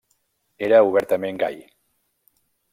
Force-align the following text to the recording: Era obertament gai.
Era 0.67 0.79
obertament 0.87 1.39
gai. 1.45 1.63